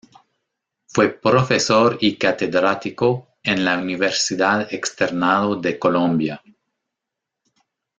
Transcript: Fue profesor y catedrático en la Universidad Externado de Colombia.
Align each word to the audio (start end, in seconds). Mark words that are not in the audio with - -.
Fue 0.87 1.09
profesor 1.09 1.99
y 2.01 2.17
catedrático 2.17 3.35
en 3.43 3.63
la 3.63 3.77
Universidad 3.77 4.73
Externado 4.73 5.57
de 5.57 5.77
Colombia. 5.77 6.41